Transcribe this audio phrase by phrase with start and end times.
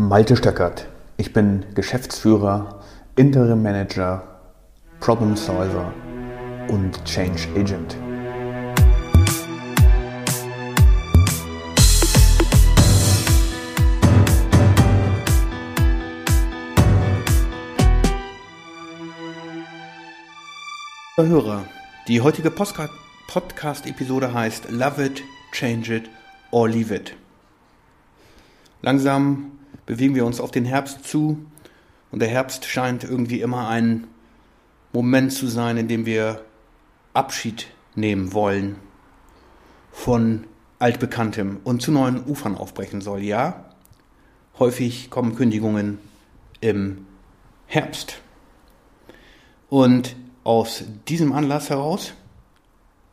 [0.00, 0.86] Malte Stöckert.
[1.16, 2.84] Ich bin Geschäftsführer,
[3.16, 4.22] Interim Manager,
[5.00, 5.92] Problem Solver
[6.68, 7.96] und Change Agent.
[21.16, 21.64] Hörer,
[22.06, 26.10] die heutige Podcast-Episode heißt Love It, Change It
[26.52, 27.16] or Leave It.
[28.80, 29.57] Langsam
[29.88, 31.46] bewegen wir uns auf den Herbst zu
[32.10, 34.06] und der Herbst scheint irgendwie immer ein
[34.92, 36.44] Moment zu sein, in dem wir
[37.14, 38.76] Abschied nehmen wollen
[39.90, 40.44] von
[40.78, 43.20] altbekanntem und zu neuen Ufern aufbrechen soll.
[43.20, 43.64] Ja,
[44.58, 45.98] häufig kommen Kündigungen
[46.60, 47.06] im
[47.66, 48.20] Herbst.
[49.70, 52.12] Und aus diesem Anlass heraus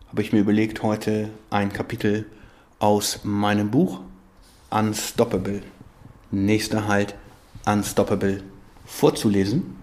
[0.09, 2.25] habe ich mir überlegt, heute ein Kapitel
[2.79, 4.01] aus meinem Buch
[4.69, 5.61] Unstoppable,
[6.31, 7.15] nächster Halt
[7.65, 8.43] Unstoppable
[8.85, 9.75] vorzulesen,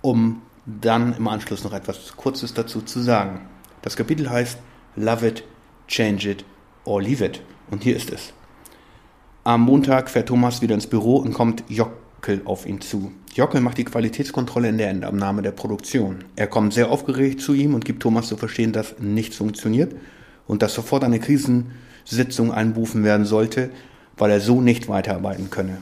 [0.00, 3.40] um dann im Anschluss noch etwas Kurzes dazu zu sagen.
[3.82, 4.58] Das Kapitel heißt
[4.96, 5.44] Love It,
[5.88, 6.44] Change It
[6.84, 7.42] or Leave It.
[7.70, 8.32] Und hier ist es.
[9.42, 13.12] Am Montag fährt Thomas wieder ins Büro und kommt Jockel auf ihn zu.
[13.34, 16.24] Jockel macht die Qualitätskontrolle in der Endabnahme der Produktion.
[16.36, 19.94] Er kommt sehr aufgeregt zu ihm und gibt Thomas zu verstehen, dass nichts funktioniert
[20.46, 23.70] und dass sofort eine Krisensitzung einberufen werden sollte,
[24.16, 25.78] weil er so nicht weiterarbeiten könne.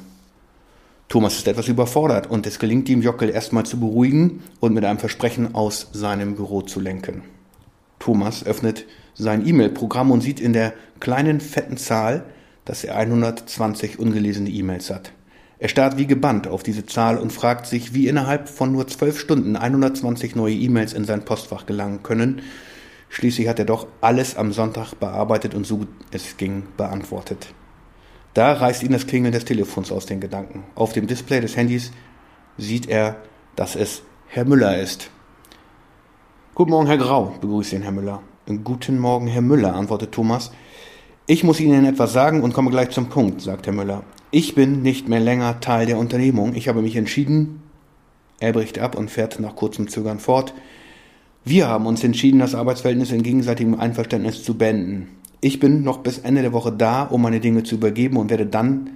[1.08, 4.98] Thomas ist etwas überfordert und es gelingt ihm, Jockel erstmal zu beruhigen und mit einem
[4.98, 7.22] Versprechen aus seinem Büro zu lenken.
[7.98, 12.24] Thomas öffnet sein E-Mail-Programm und sieht in der kleinen fetten Zahl,
[12.64, 15.12] dass er 120 ungelesene E-Mails hat.
[15.58, 19.20] Er starrt wie gebannt auf diese Zahl und fragt sich, wie innerhalb von nur zwölf
[19.20, 22.42] Stunden 120 neue E-Mails in sein Postfach gelangen können.
[23.10, 27.54] Schließlich hat er doch alles am Sonntag bearbeitet und so gut es ging beantwortet.
[28.34, 30.64] Da reißt ihn das Klingeln des Telefons aus den Gedanken.
[30.74, 31.92] Auf dem Display des Handys
[32.56, 33.16] sieht er,
[33.56, 35.10] dass es Herr Müller ist.
[36.54, 38.22] Guten Morgen, Herr Grau, begrüßt ihn Herr Müller.
[38.64, 40.50] Guten Morgen, Herr Müller, antwortet Thomas.
[41.26, 44.02] Ich muss Ihnen etwas sagen und komme gleich zum Punkt, sagt Herr Müller.
[44.30, 46.54] Ich bin nicht mehr länger Teil der Unternehmung.
[46.54, 47.62] Ich habe mich entschieden.
[48.40, 50.54] Er bricht ab und fährt nach kurzem Zögern fort.
[51.44, 55.08] Wir haben uns entschieden, das Arbeitsverhältnis in gegenseitigem Einverständnis zu beenden.
[55.44, 58.46] Ich bin noch bis Ende der Woche da, um meine Dinge zu übergeben und werde
[58.46, 58.90] dann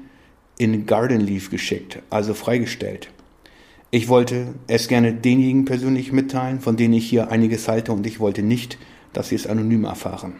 [0.59, 3.11] in Garden Leave geschickt, also freigestellt.
[3.91, 8.21] Ich wollte es gerne denjenigen persönlich mitteilen, von denen ich hier einiges halte und ich
[8.21, 8.79] wollte nicht,
[9.13, 10.35] dass sie es anonym erfahren.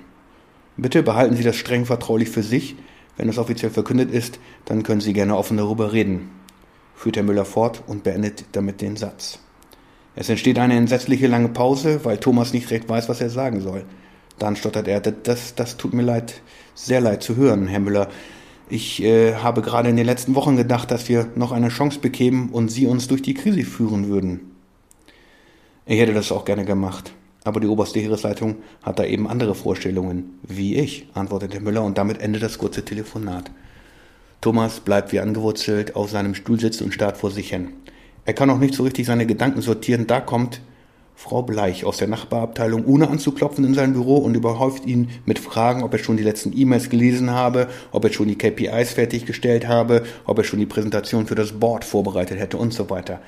[0.77, 2.77] Bitte behalten Sie das streng vertraulich für sich.
[3.17, 6.31] Wenn es offiziell verkündet ist, dann können Sie gerne offen darüber reden,
[6.95, 9.41] führt Herr Müller fort und beendet damit den Satz.
[10.15, 13.85] Es entsteht eine entsetzliche lange Pause, weil Thomas nicht recht weiß, was er sagen soll.
[14.39, 16.41] Dann stottert er, das, das tut mir leid,
[16.75, 18.09] sehr leid zu hören, Herr Müller.
[18.69, 22.51] Ich äh, habe gerade in den letzten Wochen gedacht, dass wir noch eine Chance bekämen
[22.51, 24.41] und Sie uns durch die Krise führen würden.
[25.87, 27.13] Ich hätte das auch gerne gemacht.
[27.45, 32.21] Aber die oberste Heeresleitung hat da eben andere Vorstellungen, wie ich, antwortete Müller und damit
[32.21, 33.53] endet das kurze Telefonat.
[34.41, 37.69] Thomas bleibt wie angewurzelt auf seinem Stuhl sitzen und starrt vor sich hin.
[38.25, 40.09] Er kann auch nicht so richtig seine Gedanken sortieren.
[40.09, 40.61] Da kommt
[41.19, 45.83] Frau Bleich aus der Nachbarabteilung, ohne anzuklopfen in sein Büro und überhäuft ihn mit Fragen,
[45.83, 50.03] ob er schon die letzten E-Mails gelesen habe, ob er schon die KPIs fertiggestellt habe,
[50.27, 53.21] ob er schon die Präsentation für das Board vorbereitet hätte und so weiter.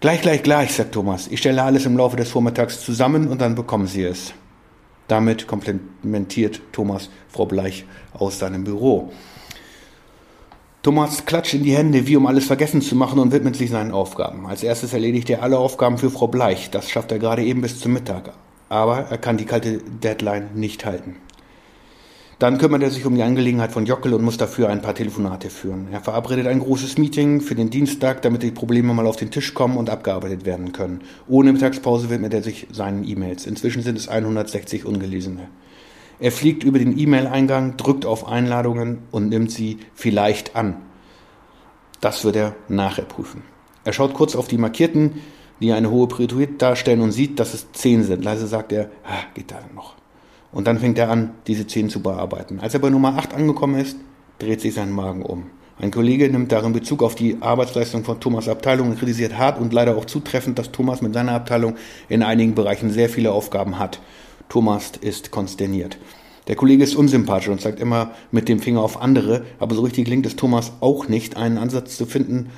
[0.00, 1.28] Gleich, gleich, gleich, sagt Thomas.
[1.28, 4.34] Ich stelle alles im Laufe des Vormittags zusammen und dann bekommen Sie es.
[5.06, 7.84] Damit komplimentiert Thomas Frau Bleich
[8.14, 9.12] aus seinem Büro.
[10.86, 13.90] Thomas klatscht in die Hände, wie um alles vergessen zu machen und widmet sich seinen
[13.90, 14.46] Aufgaben.
[14.46, 16.70] Als erstes erledigt er alle Aufgaben für Frau Bleich.
[16.70, 18.34] Das schafft er gerade eben bis zum Mittag.
[18.68, 21.16] Aber er kann die kalte Deadline nicht halten.
[22.38, 25.50] Dann kümmert er sich um die Angelegenheit von Jockel und muss dafür ein paar Telefonate
[25.50, 25.88] führen.
[25.90, 29.54] Er verabredet ein großes Meeting für den Dienstag, damit die Probleme mal auf den Tisch
[29.54, 31.00] kommen und abgearbeitet werden können.
[31.26, 33.46] Ohne Mittagspause widmet er sich seinen E-Mails.
[33.46, 35.48] Inzwischen sind es 160 ungelesene.
[36.18, 40.76] Er fliegt über den E-Mail-Eingang, drückt auf Einladungen und nimmt sie vielleicht an.
[42.00, 43.42] Das wird er nachher prüfen.
[43.84, 45.20] Er schaut kurz auf die markierten,
[45.60, 48.24] die eine hohe Priorität darstellen und sieht, dass es zehn sind.
[48.24, 49.94] Leise sagt er, ah, geht da noch.
[50.52, 52.60] Und dann fängt er an, diese zehn zu bearbeiten.
[52.60, 53.96] Als er bei Nummer 8 angekommen ist,
[54.38, 55.50] dreht sich sein Magen um.
[55.78, 59.74] Ein Kollege nimmt darin Bezug auf die Arbeitsleistung von Thomas Abteilung und kritisiert hart und
[59.74, 61.76] leider auch zutreffend, dass Thomas mit seiner Abteilung
[62.08, 64.00] in einigen Bereichen sehr viele Aufgaben hat.
[64.48, 65.98] Thomas ist konsterniert.
[66.48, 70.04] Der Kollege ist unsympathisch und zeigt immer mit dem Finger auf andere, aber so richtig
[70.04, 72.50] gelingt es Thomas auch nicht, einen Ansatz zu finden,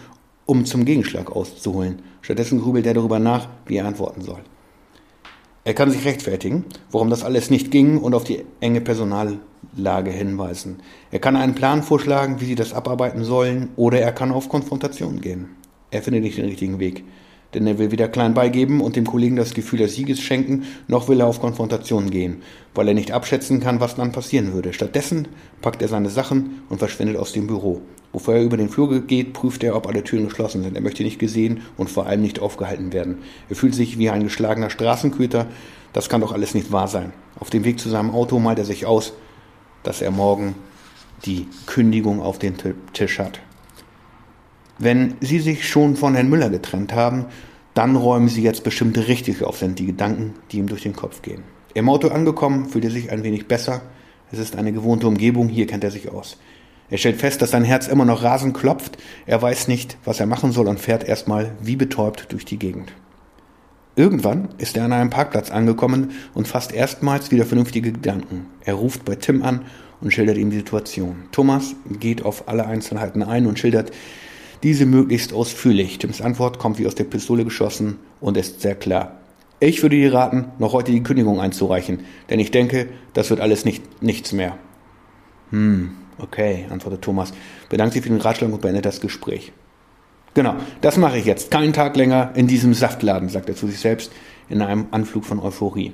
[0.44, 2.02] um zum Gegenschlag auszuholen.
[2.20, 4.40] Stattdessen grübelt er darüber nach, wie er antworten soll.
[5.64, 10.79] Er kann sich rechtfertigen, warum das alles nicht ging und auf die enge Personallage hinweisen.
[11.11, 15.20] Er kann einen Plan vorschlagen, wie sie das abarbeiten sollen, oder er kann auf Konfrontation
[15.20, 15.50] gehen.
[15.90, 17.05] Er findet nicht den richtigen Weg.
[17.55, 21.09] Denn er will weder klein beigeben und dem Kollegen das Gefühl des Sieges schenken, noch
[21.09, 22.43] will er auf Konfrontation gehen,
[22.75, 24.75] weil er nicht abschätzen kann, was dann passieren würde.
[24.75, 25.29] Stattdessen
[25.62, 27.81] packt er seine Sachen und verschwindet aus dem Büro.
[28.12, 30.75] Bevor er über den Flur geht, prüft er, ob alle Türen geschlossen sind.
[30.75, 33.19] Er möchte nicht gesehen und vor allem nicht aufgehalten werden.
[33.49, 35.47] Er fühlt sich wie ein geschlagener Straßenköter.
[35.93, 37.12] Das kann doch alles nicht wahr sein.
[37.39, 39.12] Auf dem Weg zu seinem Auto malt er sich aus,
[39.83, 40.55] dass er morgen
[41.25, 42.55] die Kündigung auf den
[42.93, 43.41] Tisch hat.
[44.79, 47.27] Wenn Sie sich schon von Herrn Müller getrennt haben,
[47.75, 51.23] dann räumen Sie jetzt bestimmt richtig auf, sind die Gedanken, die ihm durch den Kopf
[51.23, 51.43] gehen.
[51.75, 53.83] Im Auto angekommen, fühlt er sich ein wenig besser.
[54.31, 56.39] Es ist eine gewohnte Umgebung, hier kennt er sich aus.
[56.91, 58.99] Er stellt fest, dass sein Herz immer noch rasend klopft.
[59.27, 62.93] Er weiß nicht, was er machen soll und fährt erstmal wie betäubt durch die Gegend.
[63.97, 68.47] Irgendwann ist er an einem Parkplatz angekommen und fasst erstmals wieder vernünftige Gedanken.
[68.65, 69.63] Er ruft bei Tim an
[70.01, 71.25] und schildert ihm die Situation.
[71.33, 73.91] Thomas geht auf alle Einzelheiten ein und schildert
[74.63, 75.99] diese möglichst ausführlich.
[75.99, 79.19] Tims Antwort kommt wie aus der Pistole geschossen und ist sehr klar.
[79.61, 82.01] Ich würde dir raten, noch heute die Kündigung einzureichen,
[82.31, 84.57] denn ich denke, das wird alles nicht, nichts mehr.
[85.51, 87.33] Hm, okay, antwortet Thomas,
[87.69, 89.53] bedankt sich für den Ratschlag und beendet das Gespräch.
[90.35, 91.51] Genau, das mache ich jetzt.
[91.51, 94.13] Keinen Tag länger in diesem Saftladen, sagt er zu sich selbst
[94.49, 95.93] in einem Anflug von Euphorie.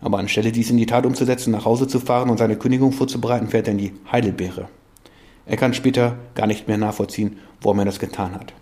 [0.00, 3.48] Aber anstelle dies in die Tat umzusetzen, nach Hause zu fahren und seine Kündigung vorzubereiten,
[3.48, 4.68] fährt er in die Heidelbeere.
[5.46, 8.52] Er kann später gar nicht mehr nachvollziehen, warum er das getan hat.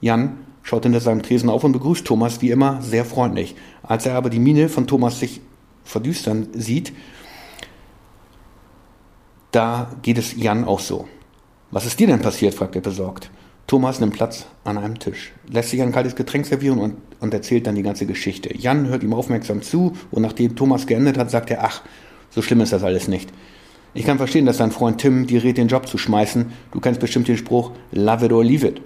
[0.00, 3.56] Jan schaut hinter seinem Tresen auf und begrüßt Thomas wie immer sehr freundlich.
[3.82, 5.40] Als er aber die Miene von Thomas sich
[5.84, 6.92] verdüstern sieht,
[9.50, 11.08] da geht es Jan auch so.
[11.70, 12.54] Was ist dir denn passiert?
[12.54, 13.30] fragt er besorgt.
[13.66, 17.66] Thomas nimmt Platz an einem Tisch, lässt sich ein kaltes Getränk servieren und, und erzählt
[17.66, 18.56] dann die ganze Geschichte.
[18.56, 21.82] Jan hört ihm aufmerksam zu und nachdem Thomas geendet hat, sagt er, ach,
[22.30, 23.30] so schlimm ist das alles nicht.
[23.94, 26.52] Ich kann verstehen, dass dein Freund Tim dir rät, den Job zu schmeißen.
[26.72, 28.80] Du kennst bestimmt den Spruch, love it or leave it.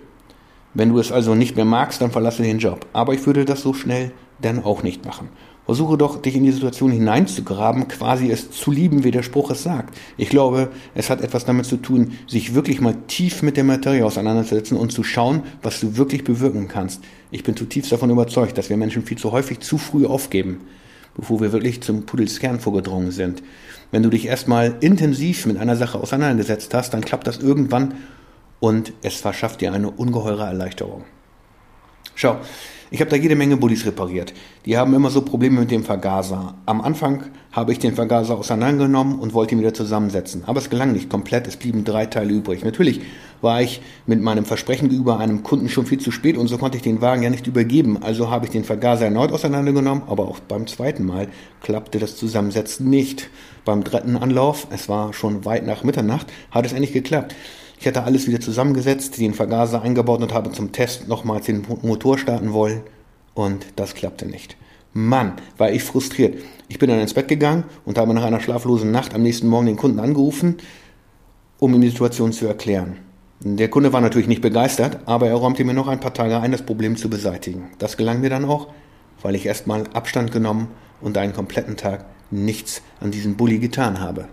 [0.74, 2.86] Wenn du es also nicht mehr magst, dann verlasse den Job.
[2.92, 5.28] Aber ich würde das so schnell dann auch nicht machen.
[5.64, 9.62] Versuche doch, dich in die Situation hineinzugraben, quasi es zu lieben, wie der Spruch es
[9.62, 9.96] sagt.
[10.16, 14.04] Ich glaube, es hat etwas damit zu tun, sich wirklich mal tief mit der Materie
[14.04, 17.02] auseinanderzusetzen und zu schauen, was du wirklich bewirken kannst.
[17.30, 20.62] Ich bin zutiefst davon überzeugt, dass wir Menschen viel zu häufig zu früh aufgeben,
[21.14, 23.42] bevor wir wirklich zum Pudelskern vorgedrungen sind.
[23.90, 27.94] Wenn du dich erstmal intensiv mit einer Sache auseinandergesetzt hast, dann klappt das irgendwann
[28.60, 31.04] und es verschafft dir eine ungeheure Erleichterung.
[32.14, 32.38] Schau,
[32.92, 34.34] ich habe da jede Menge Bullis repariert.
[34.66, 36.54] Die haben immer so Probleme mit dem Vergaser.
[36.66, 40.44] Am Anfang habe ich den Vergaser auseinandergenommen und wollte ihn wieder zusammensetzen.
[40.46, 42.62] Aber es gelang nicht komplett, es blieben drei Teile übrig.
[42.64, 43.00] Natürlich
[43.40, 46.76] war ich mit meinem Versprechen gegenüber einem Kunden schon viel zu spät und so konnte
[46.76, 48.02] ich den Wagen ja nicht übergeben.
[48.02, 51.28] Also habe ich den Vergaser erneut auseinandergenommen, aber auch beim zweiten Mal
[51.62, 53.30] klappte das Zusammensetzen nicht.
[53.64, 57.34] Beim dritten Anlauf, es war schon weit nach Mitternacht, hat es endlich geklappt.
[57.82, 62.16] Ich hatte alles wieder zusammengesetzt, den Vergaser eingebaut und habe zum Test nochmals den Motor
[62.16, 62.82] starten wollen.
[63.34, 64.56] Und das klappte nicht.
[64.92, 66.40] Mann, war ich frustriert.
[66.68, 69.66] Ich bin dann ins Bett gegangen und habe nach einer schlaflosen Nacht am nächsten Morgen
[69.66, 70.58] den Kunden angerufen,
[71.58, 72.98] um ihm die Situation zu erklären.
[73.40, 76.52] Der Kunde war natürlich nicht begeistert, aber er räumte mir noch ein paar Tage ein,
[76.52, 77.70] das Problem zu beseitigen.
[77.80, 78.68] Das gelang mir dann auch,
[79.22, 80.68] weil ich erstmal Abstand genommen
[81.00, 84.28] und einen kompletten Tag nichts an diesem Bulli getan habe.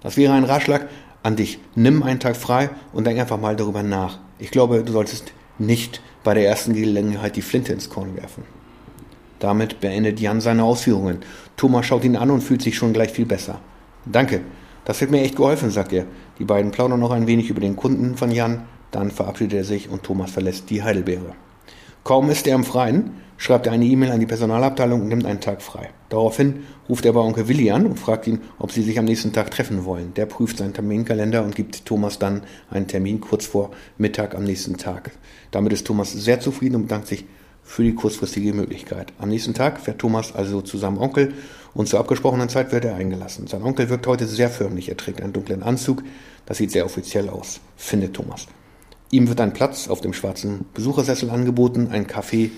[0.00, 0.88] Das wäre ein Ratschlag
[1.22, 1.58] an dich.
[1.74, 4.18] Nimm einen Tag frei und denk einfach mal darüber nach.
[4.38, 8.44] Ich glaube, du solltest nicht bei der ersten Gelegenheit die Flinte ins Korn werfen.
[9.38, 11.18] Damit beendet Jan seine Ausführungen.
[11.56, 13.60] Thomas schaut ihn an und fühlt sich schon gleich viel besser.
[14.04, 14.40] Danke,
[14.84, 16.06] das hat mir echt geholfen, sagt er.
[16.38, 19.88] Die beiden plaudern noch ein wenig über den Kunden von Jan, dann verabschiedet er sich
[19.88, 21.34] und Thomas verlässt die Heidelbeere.
[22.04, 25.40] Kaum ist er im Freien, schreibt er eine E-Mail an die Personalabteilung und nimmt einen
[25.40, 25.90] Tag frei.
[26.10, 29.32] Daraufhin ruft er bei Onkel Willi an und fragt ihn, ob sie sich am nächsten
[29.32, 30.14] Tag treffen wollen.
[30.14, 34.76] Der prüft seinen Terminkalender und gibt Thomas dann einen Termin kurz vor Mittag am nächsten
[34.76, 35.10] Tag.
[35.50, 37.24] Damit ist Thomas sehr zufrieden und bedankt sich
[37.64, 39.12] für die kurzfristige Möglichkeit.
[39.18, 41.34] Am nächsten Tag fährt Thomas also zu seinem Onkel
[41.74, 43.48] und zur abgesprochenen Zeit wird er eingelassen.
[43.48, 44.88] Sein Onkel wirkt heute sehr förmlich.
[44.88, 46.04] Er trägt einen dunklen Anzug.
[46.46, 48.46] Das sieht sehr offiziell aus, findet Thomas.
[49.10, 52.52] Ihm wird ein Platz auf dem schwarzen Besuchersessel angeboten, ein Kaffee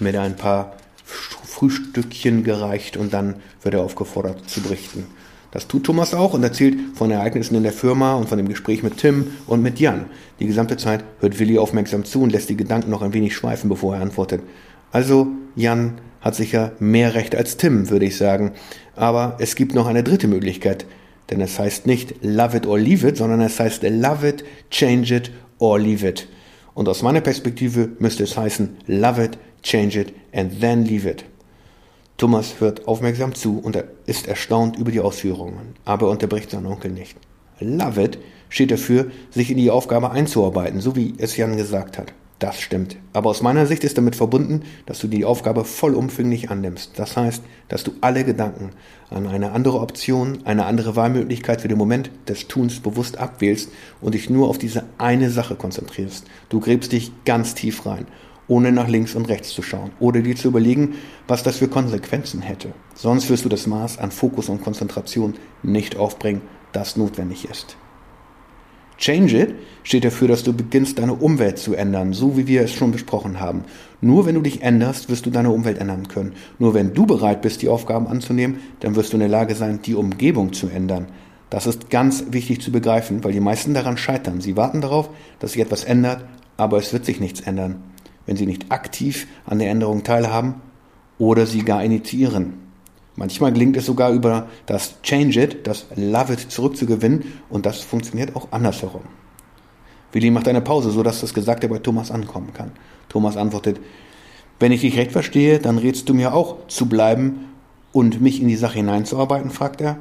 [0.00, 5.06] mit ein paar Frühstückchen gereicht und dann wird er aufgefordert zu berichten.
[5.50, 8.82] Das tut Thomas auch und erzählt von Ereignissen in der Firma und von dem Gespräch
[8.82, 10.06] mit Tim und mit Jan.
[10.40, 13.70] Die gesamte Zeit hört Willi aufmerksam zu und lässt die Gedanken noch ein wenig schweifen,
[13.70, 14.42] bevor er antwortet.
[14.92, 18.52] Also, Jan hat sicher mehr Recht als Tim, würde ich sagen.
[18.94, 20.84] Aber es gibt noch eine dritte Möglichkeit.
[21.30, 25.14] Denn es heißt nicht love it or leave it, sondern es heißt love it, change
[25.14, 26.28] it or leave it.
[26.74, 31.24] Und aus meiner Perspektive müsste es heißen, love it, change it and then leave it.
[32.16, 36.90] Thomas hört aufmerksam zu und ist erstaunt über die Ausführungen, aber er unterbricht seinen Onkel
[36.90, 37.16] nicht.
[37.60, 42.12] Love it steht dafür, sich in die Aufgabe einzuarbeiten, so wie es Jan gesagt hat.
[42.40, 42.96] Das stimmt.
[43.12, 46.92] Aber aus meiner Sicht ist damit verbunden, dass du die Aufgabe vollumfänglich annimmst.
[46.96, 48.70] Das heißt, dass du alle Gedanken
[49.10, 54.14] an eine andere Option, eine andere Wahlmöglichkeit für den Moment des Tuns bewusst abwählst und
[54.14, 56.26] dich nur auf diese eine Sache konzentrierst.
[56.48, 58.06] Du gräbst dich ganz tief rein
[58.48, 60.94] ohne nach links und rechts zu schauen oder dir zu überlegen,
[61.28, 62.72] was das für Konsequenzen hätte.
[62.94, 66.40] Sonst wirst du das Maß an Fokus und Konzentration nicht aufbringen,
[66.72, 67.76] das notwendig ist.
[68.96, 72.72] Change it steht dafür, dass du beginnst, deine Umwelt zu ändern, so wie wir es
[72.72, 73.62] schon besprochen haben.
[74.00, 76.32] Nur wenn du dich änderst, wirst du deine Umwelt ändern können.
[76.58, 79.80] Nur wenn du bereit bist, die Aufgaben anzunehmen, dann wirst du in der Lage sein,
[79.82, 81.06] die Umgebung zu ändern.
[81.48, 84.40] Das ist ganz wichtig zu begreifen, weil die meisten daran scheitern.
[84.40, 86.24] Sie warten darauf, dass sich etwas ändert,
[86.56, 87.84] aber es wird sich nichts ändern
[88.28, 90.56] wenn sie nicht aktiv an der Änderung teilhaben
[91.18, 92.68] oder sie gar initiieren.
[93.16, 98.36] Manchmal gelingt es sogar über das Change It, das Love It zurückzugewinnen und das funktioniert
[98.36, 99.00] auch andersherum.
[100.12, 102.72] Willi macht eine Pause, sodass das Gesagte bei Thomas ankommen kann.
[103.08, 103.80] Thomas antwortet,
[104.60, 107.46] wenn ich dich recht verstehe, dann rätst du mir auch zu bleiben
[107.92, 109.98] und mich in die Sache hineinzuarbeiten, fragt er.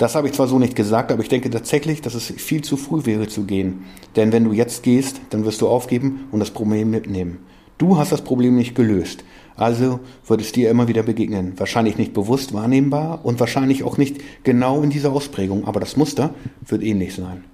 [0.00, 2.78] Das habe ich zwar so nicht gesagt, aber ich denke tatsächlich, dass es viel zu
[2.78, 3.84] früh wäre zu gehen.
[4.16, 7.40] Denn wenn du jetzt gehst, dann wirst du aufgeben und das Problem mitnehmen.
[7.76, 9.24] Du hast das Problem nicht gelöst.
[9.56, 11.52] Also wird es dir immer wieder begegnen.
[11.58, 16.34] Wahrscheinlich nicht bewusst wahrnehmbar und wahrscheinlich auch nicht genau in dieser Ausprägung, aber das Muster
[16.66, 17.44] wird ähnlich sein.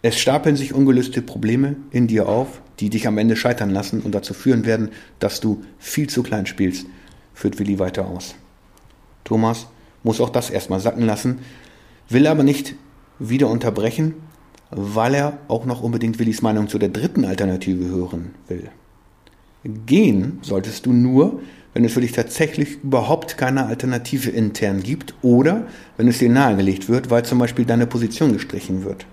[0.00, 4.14] Es stapeln sich ungelöste Probleme in dir auf, die dich am Ende scheitern lassen und
[4.14, 6.86] dazu führen werden, dass du viel zu klein spielst,
[7.34, 8.36] führt Willi weiter aus.
[9.24, 9.66] Thomas
[10.04, 11.40] muss auch das erstmal sacken lassen,
[12.08, 12.74] will aber nicht
[13.18, 14.14] wieder unterbrechen,
[14.70, 18.68] weil er auch noch unbedingt Willis Meinung zu der dritten Alternative hören will.
[19.86, 21.40] Gehen solltest du nur,
[21.74, 26.88] wenn es für dich tatsächlich überhaupt keine Alternative intern gibt oder wenn es dir nahegelegt
[26.88, 29.06] wird, weil zum Beispiel deine Position gestrichen wird.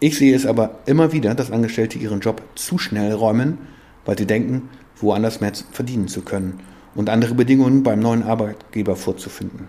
[0.00, 3.58] Ich sehe es aber immer wieder, dass Angestellte ihren Job zu schnell räumen,
[4.04, 6.60] weil sie denken, woanders mehr verdienen zu können
[6.94, 9.68] und andere Bedingungen beim neuen Arbeitgeber vorzufinden.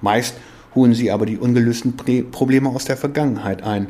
[0.00, 0.36] Meist
[0.74, 3.88] holen sie aber die ungelösten Probleme aus der Vergangenheit ein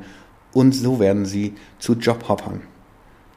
[0.53, 2.61] und so werden sie zu Jobhoppern.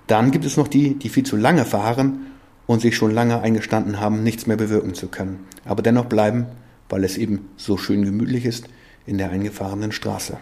[0.07, 2.27] Dann gibt es noch die, die viel zu lange fahren
[2.67, 6.47] und sich schon lange eingestanden haben, nichts mehr bewirken zu können, aber dennoch bleiben,
[6.89, 8.67] weil es eben so schön gemütlich ist
[9.05, 10.37] in der eingefahrenen Straße.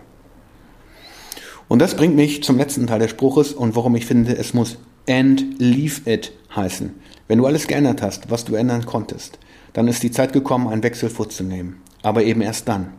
[1.67, 4.77] Und das bringt mich zum letzten Teil des Spruches und warum ich finde, es muss
[5.07, 6.93] and leave it heißen.
[7.27, 9.39] Wenn du alles geändert hast, was du ändern konntest,
[9.71, 12.93] dann ist die Zeit gekommen, einen Wechsel vorzunehmen aber eben erst dann.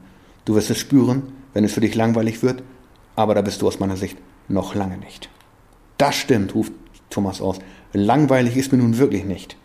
[0.44, 2.64] Du wirst es spüren, wenn es für dich langweilig wird,
[3.14, 4.18] aber da bist du aus meiner Sicht
[4.48, 5.30] noch lange nicht.
[5.96, 6.72] Das stimmt, ruft
[7.10, 7.60] Thomas aus.
[7.92, 9.56] Langweilig ist mir nun wirklich nicht.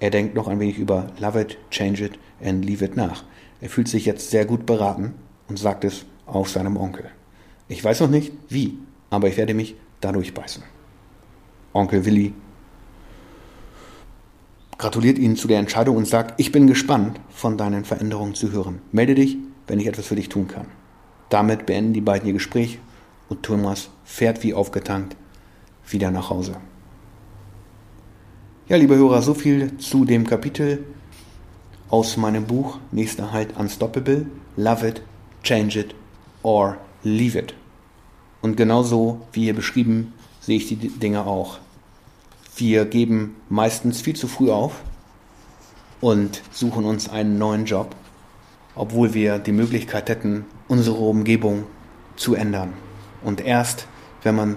[0.00, 3.24] Er denkt noch ein wenig über Love it, Change it and Leave it nach.
[3.60, 5.14] Er fühlt sich jetzt sehr gut beraten
[5.48, 7.04] und sagt es auf seinem Onkel.
[7.68, 8.78] Ich weiß noch nicht, wie,
[9.10, 10.62] aber ich werde mich dadurch beißen.
[11.72, 12.32] Onkel Willi
[14.80, 18.80] gratuliert Ihnen zu der Entscheidung und sagt, ich bin gespannt, von deinen Veränderungen zu hören.
[18.92, 20.68] Melde dich, wenn ich etwas für dich tun kann.
[21.28, 22.78] Damit beenden die beiden ihr Gespräch
[23.28, 25.16] und Thomas fährt wie aufgetankt
[25.86, 26.56] wieder nach Hause.
[28.70, 30.82] Ja, liebe Hörer, so viel zu dem Kapitel
[31.90, 34.26] aus meinem Buch Nächster Halt Unstoppable.
[34.56, 35.02] Love it,
[35.42, 35.94] change it
[36.42, 37.54] or leave it.
[38.40, 41.58] Und genauso wie hier beschrieben, sehe ich die Dinge auch.
[42.56, 44.82] Wir geben meistens viel zu früh auf
[46.00, 47.94] und suchen uns einen neuen Job,
[48.74, 51.64] obwohl wir die Möglichkeit hätten, unsere Umgebung
[52.16, 52.72] zu ändern.
[53.22, 53.86] Und erst,
[54.22, 54.56] wenn man,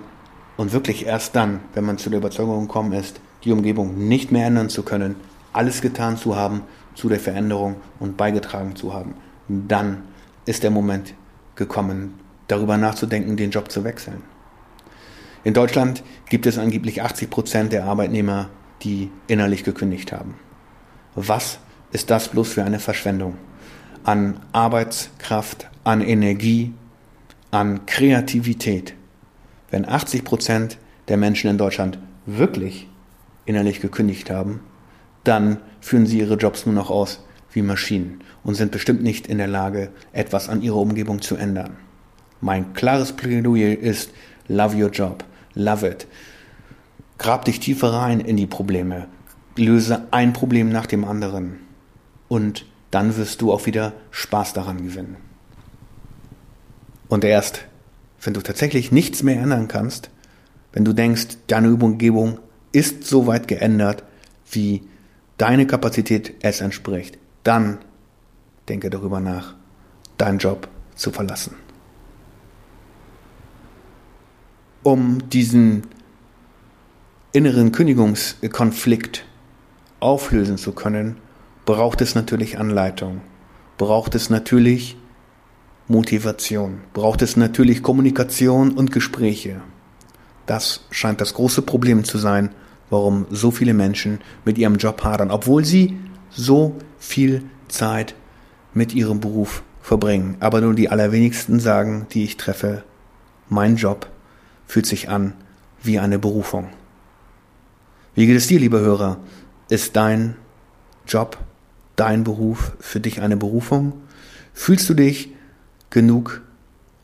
[0.58, 4.48] und wirklich erst dann, wenn man zu der Überzeugung gekommen ist, die Umgebung nicht mehr
[4.48, 5.16] ändern zu können,
[5.52, 6.62] alles getan zu haben
[6.96, 9.16] zu der Veränderung und beigetragen zu haben,
[9.48, 10.04] dann
[10.46, 11.14] ist der Moment
[11.56, 14.33] gekommen, darüber nachzudenken, den Job zu wechseln.
[15.44, 18.50] In Deutschland gibt es angeblich 80 Prozent der Arbeitnehmer,
[18.82, 20.36] die innerlich gekündigt haben.
[21.16, 21.60] Was
[21.92, 23.36] ist das bloß für eine Verschwendung?
[24.04, 26.74] An Arbeitskraft, an Energie,
[27.52, 28.94] an Kreativität.
[29.70, 30.78] Wenn 80 Prozent
[31.10, 32.88] der Menschen in Deutschland wirklich
[33.46, 34.62] innerlich gekündigt haben,
[35.26, 39.38] dann führen sie ihre Jobs nur noch aus wie Maschinen und sind bestimmt nicht in
[39.38, 41.78] der Lage, etwas an ihrer Umgebung zu ändern.
[42.40, 44.12] Mein klares Plädoyer ist,
[44.48, 45.24] love your job.
[45.56, 46.08] Love it.
[47.18, 49.08] Grab dich tiefer rein in die Probleme.
[49.56, 51.60] Löse ein Problem nach dem anderen.
[52.28, 55.18] Und dann wirst du auch wieder Spaß daran gewinnen.
[57.08, 57.66] Und erst,
[58.22, 60.10] wenn du tatsächlich nichts mehr ändern kannst,
[60.72, 62.40] wenn du denkst, deine Umgebung
[62.72, 64.04] ist so weit geändert,
[64.50, 64.82] wie
[65.38, 67.80] deine Kapazität es entspricht, dann
[68.70, 69.56] denke darüber nach,
[70.18, 71.56] deinen Job zu verlassen.
[74.84, 75.84] Um diesen
[77.32, 79.24] inneren Kündigungskonflikt
[80.02, 81.16] auflösen zu können,
[81.66, 83.22] braucht es natürlich Anleitung,
[83.78, 84.98] braucht es natürlich
[85.88, 89.62] Motivation, braucht es natürlich Kommunikation und Gespräche.
[90.48, 92.50] Das scheint das große Problem zu sein,
[92.90, 95.98] warum so viele Menschen mit ihrem Job hadern, obwohl sie
[96.30, 98.16] so viel Zeit
[98.74, 100.36] mit ihrem Beruf verbringen.
[100.42, 102.84] Aber nur die allerwenigsten sagen, die ich treffe,
[103.48, 104.10] mein Job
[104.67, 105.34] fühlt sich an
[105.82, 106.70] wie eine Berufung.
[108.15, 109.17] Wie geht es dir, lieber Hörer?
[109.70, 110.36] Ist dein
[111.08, 111.38] Job,
[111.96, 113.93] dein Beruf für dich eine Berufung?
[114.53, 115.32] Fühlst du dich
[115.89, 116.41] genug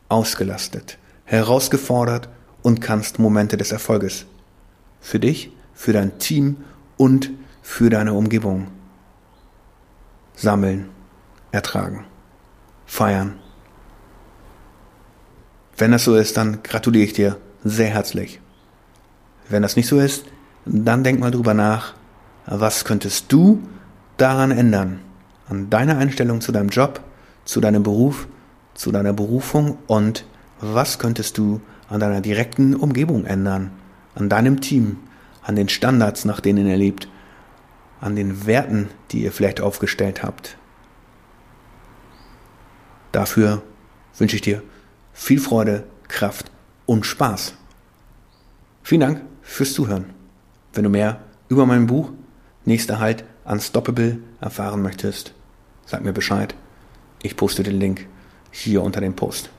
[0.08, 2.28] ausgelastet, herausgefordert
[2.62, 4.26] und kannst Momente des Erfolges
[5.00, 6.58] für dich, für dein Team
[6.96, 7.30] und
[7.62, 8.68] für deine Umgebung
[10.34, 10.88] sammeln,
[11.52, 12.04] ertragen,
[12.86, 13.38] feiern.
[15.76, 18.40] Wenn das so ist, dann gratuliere ich dir sehr herzlich.
[19.48, 20.24] Wenn das nicht so ist,
[20.64, 21.94] dann denk mal drüber nach,
[22.46, 23.62] was könntest du
[24.16, 25.00] daran ändern?
[25.48, 27.00] An deiner Einstellung zu deinem Job,
[27.44, 28.28] zu deinem Beruf,
[28.74, 30.24] zu deiner Berufung und
[30.60, 33.72] was könntest du an deiner direkten Umgebung ändern?
[34.14, 34.98] An deinem Team,
[35.42, 37.08] an den Standards, nach denen ihr lebt,
[38.00, 40.56] an den Werten, die ihr vielleicht aufgestellt habt.
[43.12, 43.62] Dafür
[44.16, 44.62] wünsche ich dir
[45.12, 46.50] viel Freude, Kraft
[46.90, 47.54] und Spaß.
[48.82, 50.06] Vielen Dank fürs Zuhören.
[50.72, 52.10] Wenn du mehr über mein Buch
[52.64, 55.32] Nächster Halt Unstoppable erfahren möchtest,
[55.86, 56.56] sag mir Bescheid.
[57.22, 58.08] Ich poste den Link
[58.50, 59.50] hier unter dem Post.